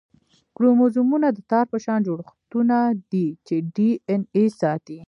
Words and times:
کروموزومونه 0.55 1.27
د 1.31 1.39
تار 1.51 1.65
په 1.71 1.77
شان 1.85 1.99
جوړښتونه 2.07 2.77
دي 3.11 3.27
چې 3.47 3.55
ډي 3.75 3.89
این 4.09 4.21
اې 4.37 4.43
ساتي 4.59 4.97